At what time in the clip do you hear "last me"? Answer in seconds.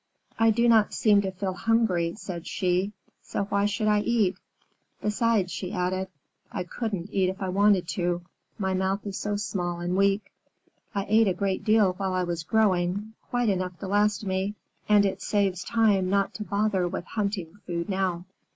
13.87-14.55